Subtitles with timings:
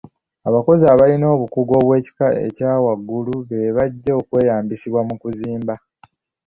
[0.49, 5.75] Abakozi abalina obukugu obw'ekika ekya waggulu be bajja okweyambisibwa mu kuzimba.